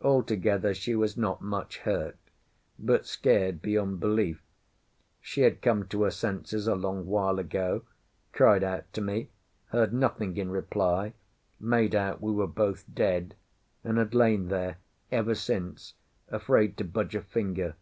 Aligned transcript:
Altogether 0.00 0.72
she 0.72 0.94
was 0.94 1.18
not 1.18 1.42
much 1.42 1.80
hurt, 1.80 2.16
but 2.78 3.04
scared 3.04 3.60
beyond 3.60 4.00
belief; 4.00 4.40
she 5.20 5.42
had 5.42 5.60
come 5.60 5.86
to 5.88 6.04
her 6.04 6.10
senses 6.10 6.66
a 6.66 6.74
long 6.74 7.04
while 7.04 7.38
ago, 7.38 7.82
cried 8.32 8.64
out 8.64 8.90
to 8.94 9.02
me, 9.02 9.28
heard 9.66 9.92
nothing 9.92 10.34
in 10.38 10.48
reply, 10.50 11.12
made 11.60 11.94
out 11.94 12.22
we 12.22 12.32
were 12.32 12.46
both 12.46 12.86
dead, 12.94 13.34
and 13.84 13.98
had 13.98 14.14
lain 14.14 14.48
there 14.48 14.78
ever 15.12 15.34
since, 15.34 15.92
afraid 16.30 16.74
to 16.78 16.84
budge 16.84 17.14
a 17.14 17.20
finger. 17.20 17.74